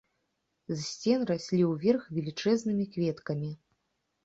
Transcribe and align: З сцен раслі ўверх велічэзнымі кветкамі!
З 0.71 0.77
сцен 0.91 1.25
раслі 1.31 1.61
ўверх 1.73 2.09
велічэзнымі 2.17 2.91
кветкамі! 2.99 3.55